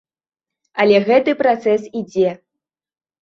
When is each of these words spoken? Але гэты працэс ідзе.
Але 0.83 1.01
гэты 1.09 1.35
працэс 1.43 1.81
ідзе. 2.01 2.29